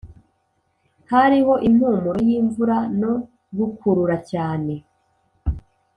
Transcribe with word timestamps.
hariho 1.11 1.53
impumuro 1.67 2.19
y'imvura 2.27 2.77
no 3.01 3.13
gukurura 3.57 4.15
cyane 4.31 4.73